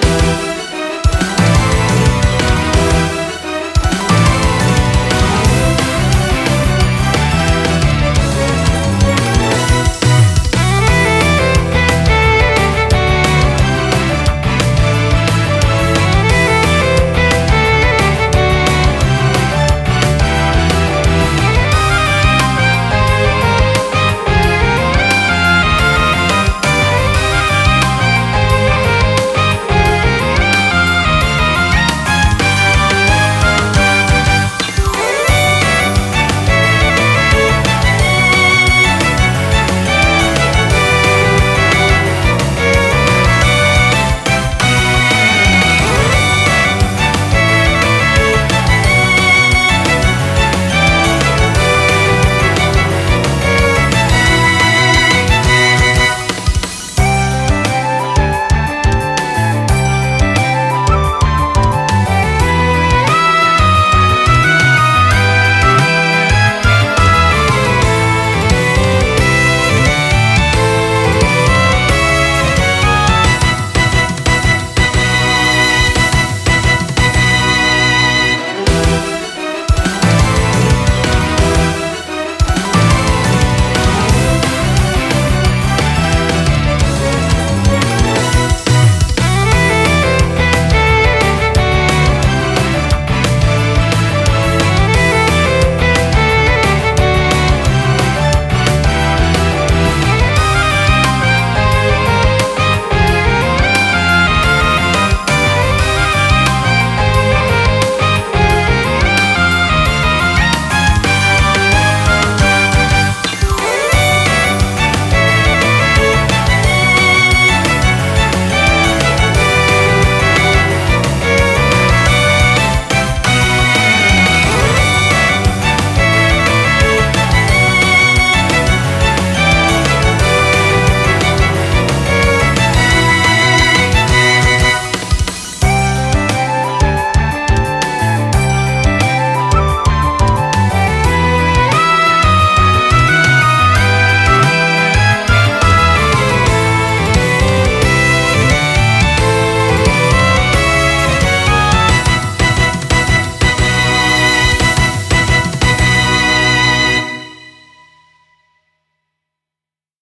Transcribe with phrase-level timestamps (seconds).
[0.00, 0.33] Bye.